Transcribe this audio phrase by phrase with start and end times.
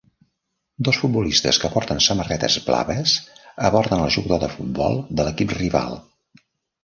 [0.87, 3.13] Dos futbolistes que porten samarretes blaves
[3.69, 6.01] aborden el jugador de futbol de l'equip rival.